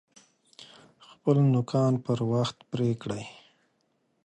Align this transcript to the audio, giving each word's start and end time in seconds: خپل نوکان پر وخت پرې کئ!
خپل 1.07 1.37
نوکان 1.53 1.93
پر 2.05 2.19
وخت 2.31 2.57
پرې 2.69 2.89
کئ! 3.01 3.23